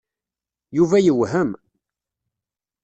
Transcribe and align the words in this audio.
Yuba 0.77 0.97
yewhem. 1.05 1.51